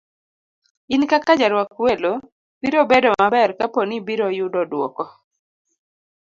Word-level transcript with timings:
In 0.93 1.03
kaka 1.11 1.33
jarwak 1.39 1.71
welo, 1.85 2.13
biro 2.61 2.81
bedo 2.91 3.09
maber 3.19 3.49
kapo 3.59 3.79
ni 3.87 3.95
ibiro 4.01 4.27
yudo 4.37 4.61
duoko 4.71 5.05